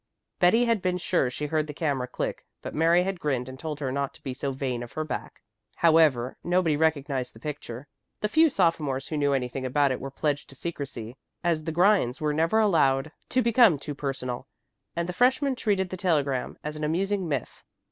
Betty 0.39 0.65
had 0.65 0.81
been 0.81 0.97
sure 0.97 1.29
she 1.29 1.45
heard 1.45 1.67
the 1.67 1.75
camera 1.75 2.07
click, 2.07 2.43
but 2.63 2.73
Mary 2.73 3.03
had 3.03 3.19
grinned 3.19 3.47
and 3.47 3.59
told 3.59 3.79
her 3.79 3.91
not 3.91 4.15
to 4.15 4.23
be 4.23 4.33
so 4.33 4.51
vain 4.51 4.81
of 4.81 4.93
her 4.93 5.03
back. 5.03 5.43
However, 5.75 6.37
nobody 6.43 6.75
recognized 6.75 7.35
the 7.35 7.39
picture. 7.39 7.87
The 8.21 8.27
few 8.27 8.49
sophomores 8.49 9.09
who 9.09 9.17
knew 9.17 9.33
anything 9.33 9.63
about 9.63 9.91
it 9.91 9.99
were 10.01 10.09
pledged 10.09 10.49
to 10.49 10.55
secrecy, 10.55 11.17
as 11.43 11.65
the 11.65 11.71
grinds 11.71 12.19
were 12.19 12.33
never 12.33 12.57
allowed 12.57 13.11
to 13.29 13.43
become 13.43 13.77
too 13.77 13.93
personal, 13.93 14.47
and 14.95 15.07
the 15.07 15.13
freshmen 15.13 15.53
treated 15.53 15.89
the 15.91 15.97
telegram 15.97 16.57
as 16.63 16.75
an 16.75 16.83
amusing 16.83 17.27
myth. 17.29 17.63